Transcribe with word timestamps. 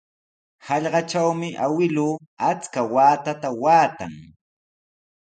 Hallqatrawmi 0.67 1.49
awkilluu 1.65 2.09
achka 2.49 2.81
waakata 2.93 3.49
waatan. 3.63 4.13